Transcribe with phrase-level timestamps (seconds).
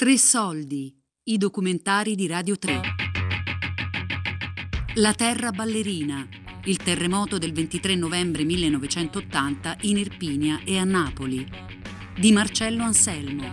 [0.00, 2.80] Tre soldi, i documentari di Radio 3.
[4.94, 6.26] La terra ballerina,
[6.64, 11.46] il terremoto del 23 novembre 1980 in Irpinia e a Napoli,
[12.18, 13.44] di Marcello Anselmo.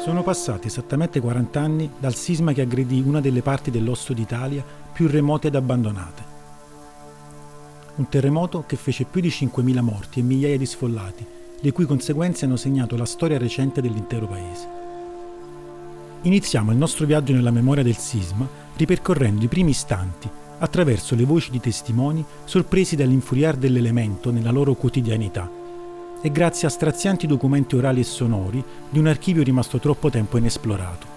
[0.00, 4.64] Sono passati esattamente 40 anni dal sisma che aggredì una delle parti dell'osso d'Italia
[4.94, 6.33] più remote ed abbandonate
[7.96, 11.24] un terremoto che fece più di 5.000 morti e migliaia di sfollati,
[11.60, 14.66] le cui conseguenze hanno segnato la storia recente dell'intero paese.
[16.22, 21.50] Iniziamo il nostro viaggio nella memoria del sisma ripercorrendo i primi istanti attraverso le voci
[21.50, 25.50] di testimoni sorpresi dall'infuriar dell'elemento nella loro quotidianità
[26.20, 31.13] e grazie a strazianti documenti orali e sonori di un archivio rimasto troppo tempo inesplorato.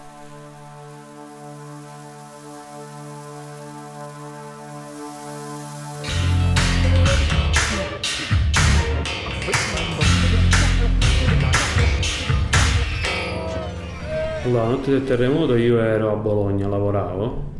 [14.51, 17.55] La notte del terremoto io ero a Bologna, lavoravo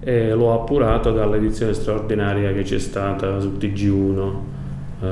[0.00, 4.32] e l'ho appurato dall'edizione straordinaria che c'è stata su TG1
[5.00, 5.06] eh,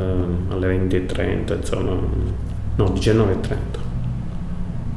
[0.49, 1.91] alle 20.30, insomma,
[2.77, 3.85] no, 19.30.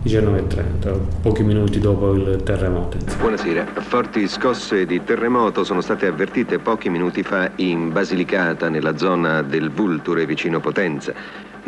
[0.02, 2.98] 19.30, pochi minuti dopo il terremoto.
[3.20, 9.42] Buonasera, forti scosse di terremoto sono state avvertite pochi minuti fa in Basilicata, nella zona
[9.42, 11.14] del Vulture vicino Potenza.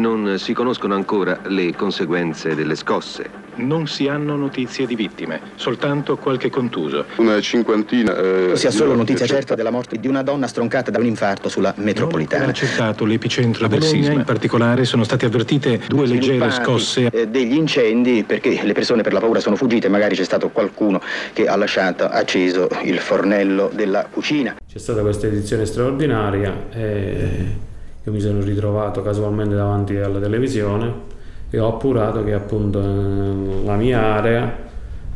[0.01, 3.29] Non si conoscono ancora le conseguenze delle scosse.
[3.57, 7.05] Non si hanno notizie di vittime, soltanto qualche contuso.
[7.17, 8.17] Una cinquantina.
[8.17, 11.49] Eh, si ha solo notizia certa della morte di una donna stroncata da un infarto
[11.49, 12.45] sulla metropolitana.
[12.45, 14.13] Non è accertato l'epicentro del sisma.
[14.13, 17.11] In particolare sono state avvertite due leggere scosse.
[17.11, 20.99] Eh, degli incendi perché le persone per la paura sono fuggite, magari c'è stato qualcuno
[21.33, 24.55] che ha lasciato acceso il fornello della cucina.
[24.67, 27.69] C'è stata questa edizione straordinaria e
[28.03, 31.19] io mi sono ritrovato casualmente davanti alla televisione
[31.49, 34.57] e ho appurato che appunto eh, la mia area,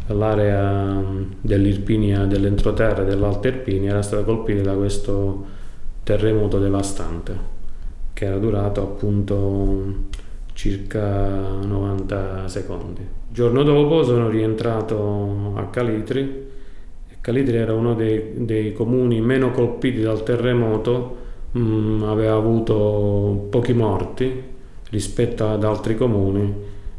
[0.07, 5.45] l'area mm, dell'Irpinia, dell'entroterra e dell'Alta Irpinia era stata colpita da questo
[6.03, 7.53] terremoto devastante
[8.13, 9.94] che era durato appunto
[10.53, 13.01] circa 90 secondi.
[13.01, 16.53] Il giorno dopo sono rientrato a Calitri
[17.25, 21.25] Calitri era uno dei, dei comuni meno colpiti dal terremoto,
[21.55, 24.43] mh, mm, aveva avuto pochi morti
[24.89, 26.53] rispetto ad altri comuni,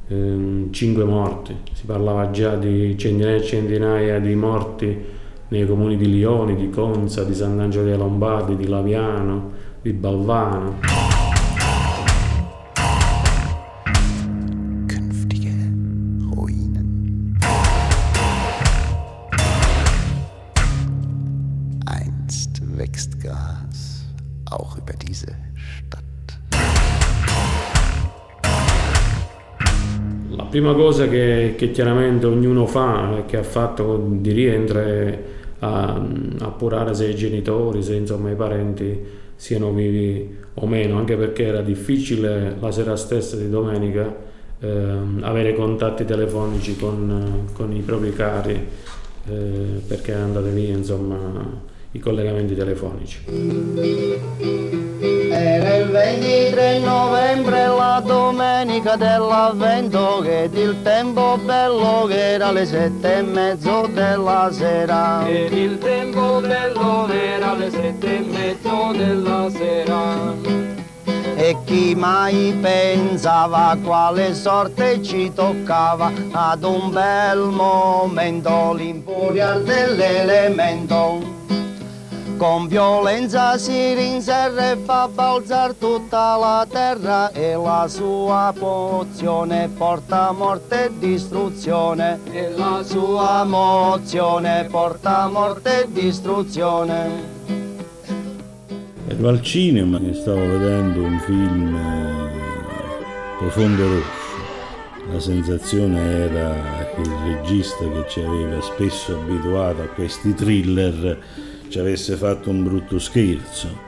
[0.08, 1.54] ehm, 5 morti.
[1.72, 5.14] Si parlava già di centinaia e centinaia di morti
[5.48, 9.52] nei comuni di Lioni, di Conza, di Sant'Angelo dei Lombardi, di Laviano,
[9.82, 11.15] di Balvano.
[30.56, 35.18] Prima cosa che, che, chiaramente ognuno fa e che ha fatto di rientro è
[35.58, 36.02] a,
[36.38, 38.98] appurare se i genitori, se insomma i parenti
[39.34, 44.16] siano vivi o meno, anche perché era difficile la sera stessa di domenica
[44.60, 48.54] eh, avere contatti telefonici con, con i propri cari
[49.28, 51.18] eh, perché andate via insomma
[51.90, 53.24] i collegamenti telefonici.
[55.38, 63.18] Era il 23 novembre, la domenica dell'avvento, che il tempo bello che era le sette
[63.18, 65.26] e mezzo della sera.
[65.26, 70.32] Ed il tempo bello era le sette e mezzo della sera.
[71.36, 81.35] E chi mai pensava quale sorte ci toccava ad un bel momento l'infuria dell'elemento
[82.36, 90.32] con violenza si rinserra e fa balzare tutta la terra e la sua mozione porta
[90.32, 92.20] morte e distruzione.
[92.30, 97.34] E la sua mozione porta morte e distruzione.
[99.08, 102.30] Ero al cinema e stavo vedendo un film eh,
[103.38, 104.24] Profondo Rosso.
[105.12, 106.54] La sensazione era
[106.94, 111.18] che il regista che ci aveva spesso abituato a questi thriller
[111.68, 113.84] ci avesse fatto un brutto scherzo.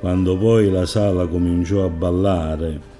[0.00, 2.94] Quando poi la sala cominciò a ballare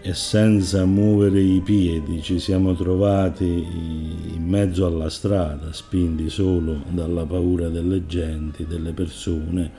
[0.00, 7.26] e senza muovere i piedi ci siamo trovati in mezzo alla strada, spinti solo dalla
[7.26, 9.70] paura delle genti, delle persone,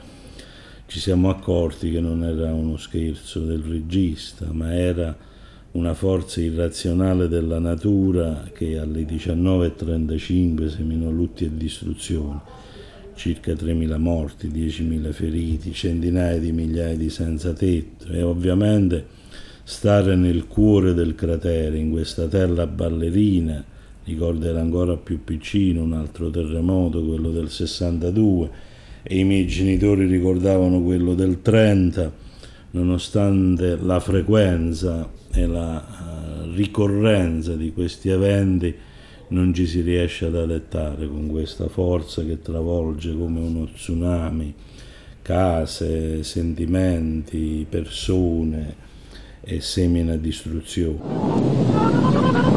[0.86, 5.16] ci siamo accorti che non era uno scherzo del regista, ma era
[5.72, 12.40] una forza irrazionale della natura che alle 19.35 seminò lutti e distruzioni
[13.18, 18.06] circa 3.000 morti, 10.000 feriti, centinaia di migliaia di senza tetto.
[18.12, 19.04] E ovviamente
[19.64, 23.62] stare nel cuore del cratere, in questa terra ballerina,
[24.04, 28.50] ricordo era ancora più piccino, un altro terremoto, quello del 62,
[29.02, 32.12] e i miei genitori ricordavano quello del 30,
[32.70, 38.74] nonostante la frequenza e la uh, ricorrenza di questi eventi,
[39.28, 44.54] non ci si riesce ad adattare con questa forza che travolge come uno tsunami
[45.22, 48.86] case, sentimenti, persone
[49.42, 52.47] e semina distruzione.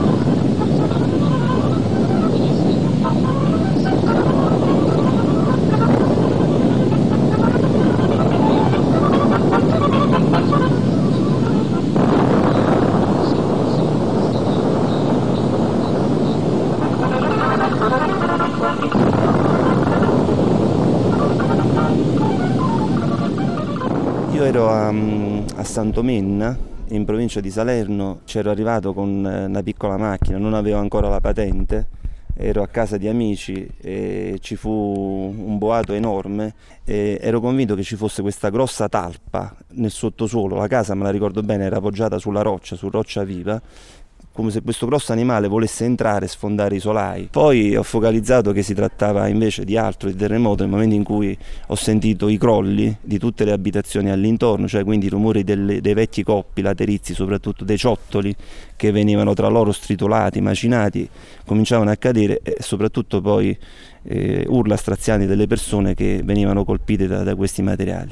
[25.72, 26.58] Santomenna
[26.90, 31.22] in provincia di Salerno c'ero arrivato con eh, una piccola macchina, non avevo ancora la
[31.22, 31.88] patente,
[32.36, 37.84] ero a casa di amici e ci fu un boato enorme e ero convinto che
[37.84, 42.18] ci fosse questa grossa talpa nel sottosuolo, la casa me la ricordo bene era appoggiata
[42.18, 43.62] sulla roccia, su roccia viva
[44.34, 47.28] come se questo grosso animale volesse entrare e sfondare i solai.
[47.30, 51.38] Poi ho focalizzato che si trattava invece di altro, di terremoto, nel momento in cui
[51.68, 55.94] ho sentito i crolli di tutte le abitazioni all'intorno, cioè quindi i rumori delle, dei
[55.94, 58.34] vecchi coppi laterizi, soprattutto dei ciottoli
[58.76, 61.08] che venivano tra loro stritolati, macinati,
[61.46, 63.58] cominciavano a cadere e soprattutto poi
[64.04, 68.12] eh, urla strazianti delle persone che venivano colpite da, da questi materiali.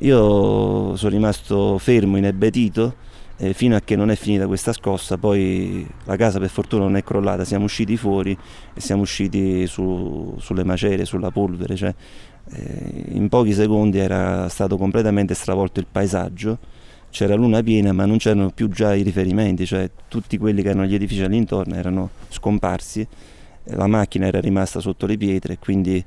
[0.00, 3.04] Io sono rimasto fermo, inebetito,
[3.38, 6.96] eh, fino a che non è finita questa scossa, poi la casa per fortuna non
[6.96, 8.36] è crollata, siamo usciti fuori
[8.74, 11.94] e siamo usciti su, sulle macerie, sulla polvere, cioè,
[12.52, 16.58] eh, in pochi secondi era stato completamente stravolto il paesaggio,
[17.10, 20.86] c'era luna piena ma non c'erano più già i riferimenti, cioè tutti quelli che erano
[20.86, 23.06] gli edifici all'intorno erano scomparsi,
[23.70, 26.02] la macchina era rimasta sotto le pietre quindi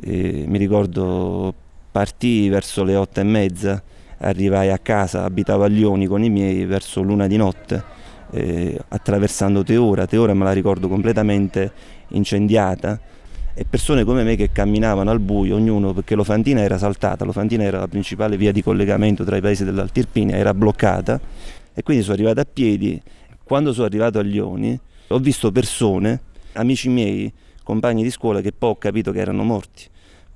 [0.00, 1.54] eh, mi ricordo
[1.90, 3.82] partì verso le otto e mezza
[4.18, 7.82] arrivai a casa, abitavo a Lioni con i miei verso l'una di notte,
[8.30, 11.72] eh, attraversando Teora, Teora me la ricordo completamente
[12.08, 13.00] incendiata
[13.54, 17.80] e persone come me che camminavano al buio, ognuno perché l'Ofantina era saltata, l'Ofantina era
[17.80, 21.20] la principale via di collegamento tra i paesi dell'Altirpinia, era bloccata
[21.74, 23.02] e quindi sono arrivato a piedi.
[23.42, 24.78] Quando sono arrivato a Lioni
[25.08, 26.20] ho visto persone,
[26.52, 27.32] amici miei,
[27.64, 29.86] compagni di scuola che poi ho capito che erano morti.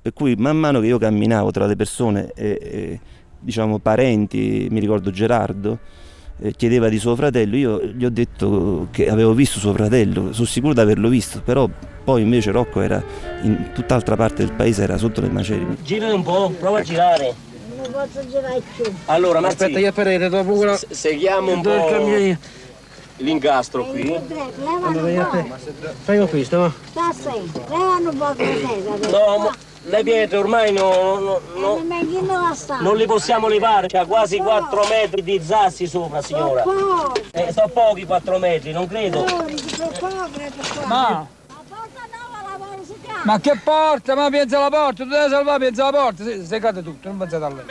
[0.01, 2.99] Per cui man mano che io camminavo tra le persone e, e
[3.43, 5.77] diciamo, parenti, mi ricordo Gerardo,
[6.39, 10.47] eh, chiedeva di suo fratello, io gli ho detto che avevo visto suo fratello, sono
[10.47, 11.69] sicuro di averlo visto, però
[12.03, 13.03] poi invece Rocco era
[13.43, 15.77] in tutt'altra parte del paese, era sotto le macerie.
[15.83, 17.33] Girati un po', prova a girare.
[17.75, 18.85] Non posso girare più.
[19.05, 20.75] Allora, ma aspetta, io parere dopo quella...
[20.75, 22.41] S- seguiamo un po'
[23.17, 24.13] l'incastro qui.
[24.83, 25.47] Allora,
[26.01, 26.73] fai questo, va?
[27.69, 29.09] Levano un po' di seta.
[29.11, 29.55] No, ma...
[29.85, 31.83] Le pietre ormai no, no, no,
[32.79, 36.63] non li possiamo levare, c'ha quasi 4 metri di zassi sopra, signora.
[37.31, 39.25] Eh, sono pochi 4 metri, non credo.
[40.85, 41.27] Ma...
[43.23, 44.15] Ma che porta?
[44.15, 47.17] Ma pensa alla porta, tu devi salvare, pensa alla porta, se, se cade tutto, non
[47.17, 47.65] pensate a lei.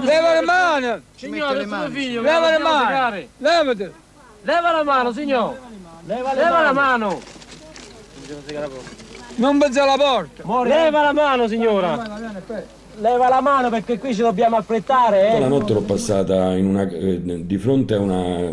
[0.00, 1.02] Leva le mani!
[1.16, 3.28] Signore, tuo figlio, leva le mani!
[3.38, 3.92] Levate!
[4.42, 5.60] Leva la mano, signore!
[6.04, 7.20] Leva, leva la mano!
[8.26, 10.64] Non pensa alla porta!
[10.64, 12.18] Leva la mano, signora!
[12.98, 15.40] Leva la mano perché qui ci dobbiamo affrettare, eh!
[15.40, 18.48] La notte l'ho passata una, eh, di fronte a una,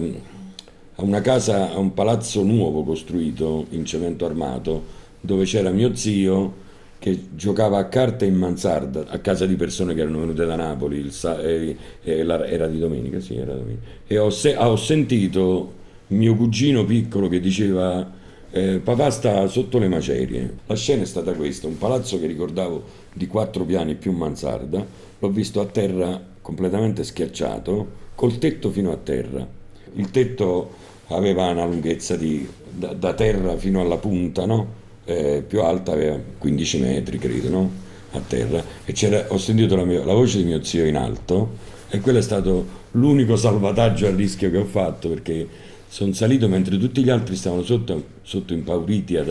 [0.96, 4.84] a una casa, a un palazzo nuovo costruito in cemento armato,
[5.20, 6.66] dove c'era mio zio
[7.00, 10.98] che giocava a carte in mansarda a casa di persone che erano venute da Napoli,
[10.98, 13.86] il, eh, eh, era di domenica, sì, era domenica.
[14.08, 15.74] E ho, se, ho sentito
[16.08, 18.10] mio cugino piccolo che diceva
[18.58, 20.58] eh, papà sta sotto le macerie.
[20.66, 22.84] La scena è stata questa, un palazzo che ricordavo
[23.14, 24.86] di quattro piani più mansarda,
[25.20, 29.48] l'ho visto a terra completamente schiacciato, col tetto fino a terra.
[29.94, 30.72] Il tetto
[31.08, 34.86] aveva una lunghezza di, da, da terra fino alla punta, no?
[35.06, 37.72] eh, più alta, aveva 15 metri credo, no?
[38.12, 38.64] a terra.
[38.86, 42.22] E ho sentito la, mia, la voce di mio zio in alto e quello è
[42.22, 45.48] stato l'unico salvataggio a rischio che ho fatto perché
[45.88, 49.25] sono salito mentre tutti gli altri stavano sotto, sotto impauriti a,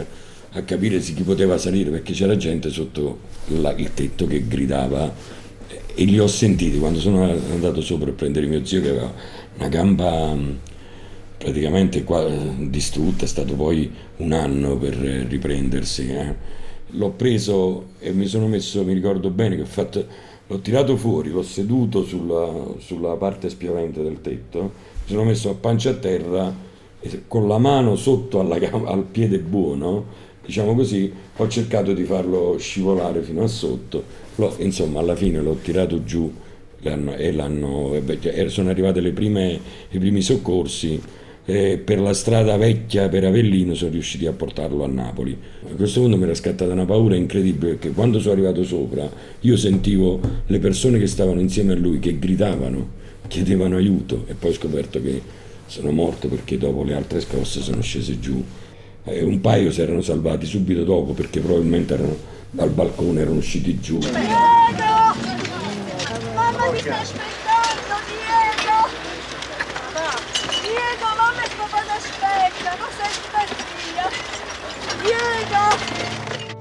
[0.53, 5.13] a capire chi poteva salire perché c'era gente sotto la, il tetto che gridava
[5.95, 9.13] e li ho sentiti quando sono andato sopra a prendere mio zio che aveva
[9.57, 10.37] una gamba
[11.39, 12.27] praticamente qua,
[12.59, 16.09] distrutta, è stato poi un anno per riprendersi.
[16.09, 16.35] Eh.
[16.91, 20.07] l'ho preso e mi sono messo, mi ricordo bene che ho fatto,
[20.47, 25.55] l'ho tirato fuori, l'ho seduto sulla, sulla parte spiovente del tetto, mi sono messo a
[25.55, 26.53] pancia a terra
[27.01, 30.05] e con la mano sotto alla, al piede buono,
[30.45, 34.03] diciamo così, ho cercato di farlo scivolare fino a sotto,
[34.35, 36.33] l'ho, insomma alla fine l'ho tirato giù
[36.81, 41.01] e l'hanno, beh, sono arrivati i primi soccorsi
[41.47, 45.37] eh, per la strada vecchia per Avellino sono riusciti a portarlo a Napoli.
[45.71, 49.09] A questo punto mi era scattata una paura incredibile perché quando sono arrivato sopra
[49.41, 54.51] io sentivo le persone che stavano insieme a lui che gridavano, chiedevano aiuto e poi
[54.51, 55.21] ho scoperto che
[55.67, 58.43] sono morto perché dopo le altre scosse sono scese giù.
[59.05, 62.17] Eh, un paio si erano salvati subito dopo perché probabilmente erano,
[62.51, 63.99] dal balcone erano usciti giù.
[63.99, 64.15] Diego!
[66.35, 68.89] Mamma mi sta aspettando, Diego!
[70.63, 73.13] Diego, mamma e papà ti aspettano, sei
[73.93, 74.09] via!
[75.03, 75.65] Diego!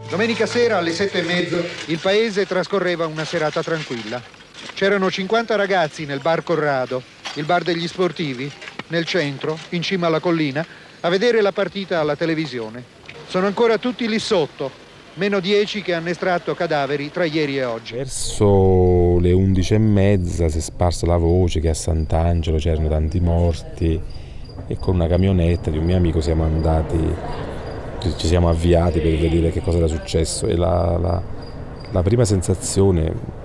[0.10, 4.44] Domenica sera alle sette e mezzo il paese trascorreva una serata tranquilla.
[4.74, 7.01] C'erano 50 ragazzi nel bar Corrado,
[7.36, 8.51] il bar degli sportivi,
[8.88, 10.65] nel centro, in cima alla collina,
[11.01, 12.84] a vedere la partita alla televisione.
[13.27, 14.69] Sono ancora tutti lì sotto,
[15.15, 17.95] meno 10 che hanno estratto cadaveri tra ieri e oggi.
[17.95, 23.19] Verso le 11 e mezza si è sparsa la voce che a Sant'Angelo c'erano tanti
[23.19, 24.00] morti
[24.67, 26.98] e con una camionetta di un mio amico siamo andati,
[28.17, 31.22] ci siamo avviati per vedere che cosa era successo e la, la,
[31.91, 33.43] la prima sensazione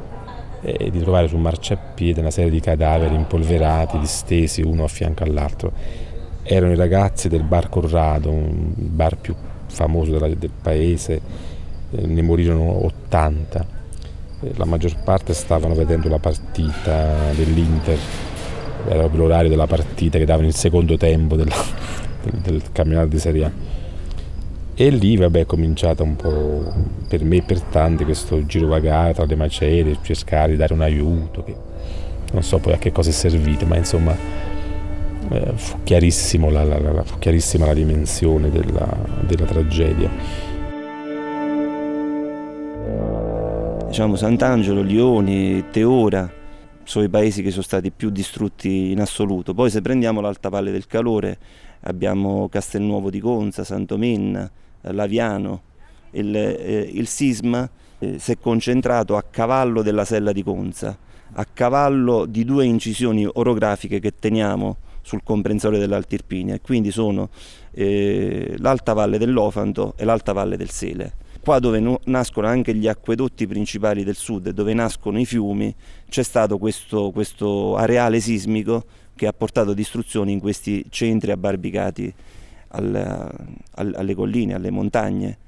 [0.60, 5.72] è di trovare sul marciapiede una serie di cadaveri impolverati, distesi uno a fianco all'altro.
[6.42, 9.34] Erano i ragazzi del bar Corrado, un bar più
[9.66, 11.20] famoso della, del paese,
[11.90, 13.66] eh, ne morirono 80.
[14.42, 17.98] Eh, la maggior parte stavano vedendo la partita dell'Inter,
[18.88, 21.54] era l'orario della partita che davano il secondo tempo della,
[22.22, 23.69] del, del campionato di Serie A.
[24.80, 26.72] E lì vabbè, è cominciato un po'
[27.06, 31.44] per me e per tanti questo girovagare tra le macerie, cercare di dare un aiuto,
[31.44, 31.54] che
[32.32, 34.16] non so poi a che cosa è servito, ma insomma
[35.32, 38.88] eh, fu, la, la, la, fu, chiarissima la, dimensione della,
[39.26, 40.08] della tragedia.
[43.86, 46.32] Diciamo Sant'Angelo, Lioni, Teora
[46.84, 49.52] sono i paesi che sono stati più distrutti in assoluto.
[49.52, 51.36] Poi se prendiamo l'Alta Valle del Calore
[51.80, 54.50] abbiamo Castelnuovo di Conza, Santomenna,
[54.82, 55.62] Laviano.
[56.12, 57.68] Il, eh, il sisma
[57.98, 60.96] eh, si è concentrato a cavallo della sella di Conza,
[61.32, 67.30] a cavallo di due incisioni orografiche che teniamo sul comprensorio dell'Alta Irpinia e quindi sono
[67.72, 71.14] eh, l'Alta Valle dell'Ofanto e l'Alta Valle del Sele.
[71.40, 75.74] Qua dove no, nascono anche gli acquedotti principali del sud, dove nascono i fiumi,
[76.08, 78.84] c'è stato questo, questo areale sismico
[79.16, 82.12] che ha portato distruzioni in questi centri abbarbicati
[82.72, 83.30] al,
[83.74, 85.38] al, alle colline, alle montagne.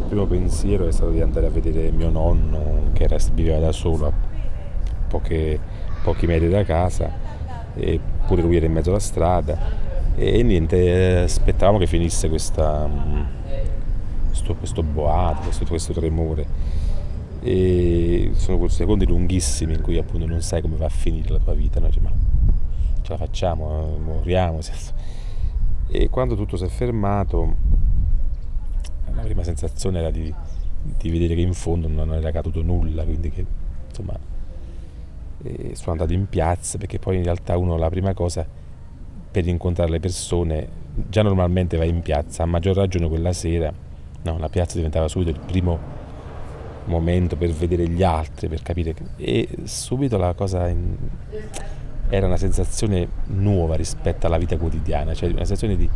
[0.00, 3.72] Il primo pensiero è stato di andare a vedere mio nonno che era, viveva da
[3.72, 4.12] solo a
[5.06, 5.60] poche,
[6.02, 7.10] pochi metri da casa,
[7.74, 9.86] eppure lui era in mezzo alla strada
[10.16, 12.88] e niente, aspettavamo che finisse questa,
[14.26, 16.77] questo, questo boato, questo, questo tremore
[17.50, 21.38] e sono quei secondi lunghissimi in cui appunto non sai come va a finire la
[21.38, 21.86] tua vita, no?
[21.86, 22.12] Dici, ma
[23.00, 24.58] ce la facciamo, moriamo.
[25.90, 27.56] E quando tutto si è fermato,
[29.14, 30.30] la prima sensazione era di,
[30.98, 33.46] di vedere che in fondo non era caduto nulla, quindi che
[33.88, 34.12] insomma
[35.72, 38.46] sono andato in piazza perché poi in realtà uno la prima cosa
[39.30, 40.68] per incontrare le persone
[41.08, 43.72] già normalmente vai in piazza, a maggior ragione quella sera,
[44.24, 45.97] no, la piazza diventava subito il primo
[46.88, 48.94] momento per vedere gli altri, per capire.
[49.16, 50.96] E subito la cosa in...
[52.08, 55.88] era una sensazione nuova rispetto alla vita quotidiana, cioè una sensazione di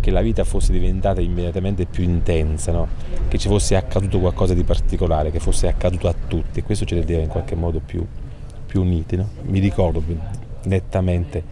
[0.00, 2.88] che la vita fosse diventata immediatamente più intensa, no?
[3.28, 6.94] che ci fosse accaduto qualcosa di particolare, che fosse accaduto a tutti e questo ci
[6.94, 8.04] rendeva in qualche modo più,
[8.66, 9.16] più uniti.
[9.16, 9.28] No?
[9.42, 10.02] Mi ricordo
[10.64, 11.42] nettamente,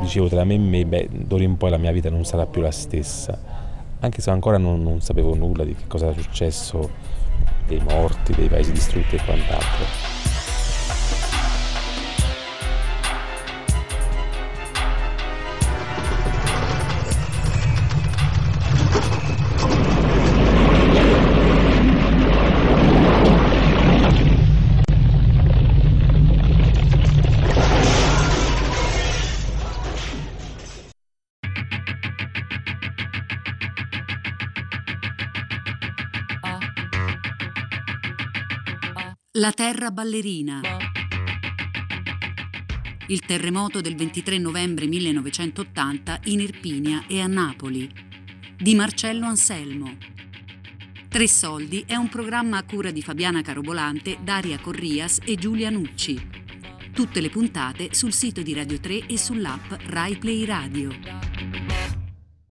[0.00, 2.60] dicevo tra me e me, beh, d'ora in poi la mia vita non sarà più
[2.62, 3.38] la stessa,
[4.00, 6.90] anche se ancora non, non sapevo nulla di che cosa era successo
[7.66, 10.35] dei morti, dei paesi distrutti e quant'altro.
[39.38, 40.60] La terra ballerina.
[43.08, 47.88] il terremoto del 23 novembre 1980 in Irpinia e a Napoli,
[48.56, 49.94] di Marcello Anselmo.
[51.06, 56.18] Tre soldi è un programma a cura di Fabiana Carobolante, Daria Corrias e Giulia Nucci.
[56.94, 61.65] Tutte le puntate sul sito di Radio 3 e sull'app Rai Play Radio.